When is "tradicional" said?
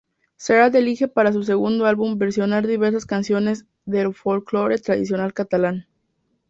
4.79-5.31